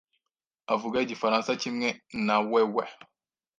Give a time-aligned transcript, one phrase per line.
[0.73, 1.87] avuga igifaransa kimwe
[2.25, 2.85] nawewe.